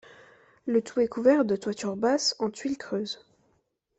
Le 0.65 0.81
tout 0.81 0.99
est 0.99 1.07
couvert 1.07 1.45
de 1.45 1.55
toitures 1.55 1.95
basses 1.95 2.35
en 2.39 2.49
tuiles 2.49 2.79
creuses. 2.79 3.23